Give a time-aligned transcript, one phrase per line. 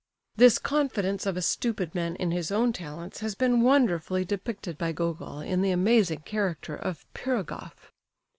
[0.35, 4.91] This confidence of a stupid man in his own talents has been wonderfully depicted by
[4.93, 7.91] Gogol in the amazing character of Pirogoff.